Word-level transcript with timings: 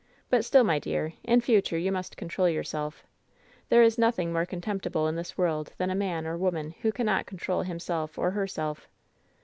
But 0.31 0.43
still, 0.43 0.63
my 0.63 0.79
dear, 0.79 1.13
in 1.23 1.41
future 1.41 1.77
you 1.77 1.91
must 1.91 2.17
control 2.17 2.49
yourself. 2.49 3.05
There 3.69 3.83
is 3.83 3.99
nothing 3.99 4.33
more 4.33 4.47
contemptible 4.47 5.07
in 5.07 5.15
this 5.15 5.37
world 5.37 5.73
than 5.77 5.91
a 5.91 5.95
man 5.95 6.25
or 6.25 6.35
woman 6.39 6.73
who 6.81 6.91
cannot 6.91 7.27
control 7.27 7.61
himself 7.61 8.17
or 8.17 8.31
herself." 8.31 8.89